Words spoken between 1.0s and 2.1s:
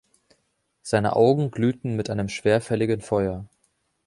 Augen glühten mit